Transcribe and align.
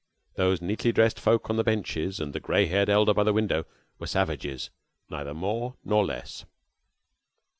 Those 0.33 0.63
neatly 0.63 0.91
dressed 0.91 1.19
folk 1.19 1.47
on 1.51 1.57
the 1.57 1.63
benches, 1.63 2.19
and 2.19 2.33
the 2.33 2.39
gray 2.39 2.65
headed 2.65 2.89
elder 2.89 3.13
by 3.13 3.23
the 3.23 3.33
window, 3.33 3.65
were 3.99 4.07
savages, 4.07 4.71
neither 5.11 5.35
more 5.35 5.75
nor 5.85 6.03
less. 6.03 6.43